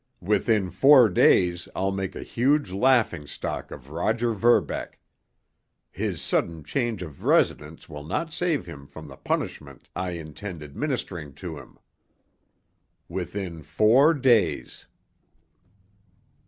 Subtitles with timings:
[0.23, 4.97] Within four days I'll make a huge laughingstock of Roger Verbeck.
[5.91, 11.35] His sudden change of residence will not save him from the punishment I intend administering
[11.35, 11.77] to him.
[13.09, 14.87] Within four days!